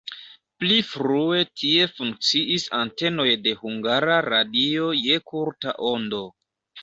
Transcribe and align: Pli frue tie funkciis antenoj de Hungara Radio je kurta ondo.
Pli 0.61 0.77
frue 0.91 1.41
tie 1.59 1.83
funkciis 1.97 2.63
antenoj 2.79 3.27
de 3.43 3.53
Hungara 3.59 4.17
Radio 4.29 4.87
je 5.01 5.21
kurta 5.33 5.77
ondo. 5.93 6.23